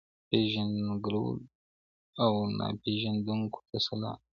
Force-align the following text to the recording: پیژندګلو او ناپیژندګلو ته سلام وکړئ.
پیژندګلو 0.29 1.27
او 2.23 2.31
ناپیژندګلو 2.59 3.61
ته 3.69 3.77
سلام 3.87 4.15
وکړئ. 4.17 4.27